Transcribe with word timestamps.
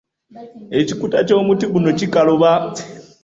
Ekikuta 0.79 1.17
ky'omuti 1.27 1.65
guno 1.71 1.89
kikaluba. 1.99 2.51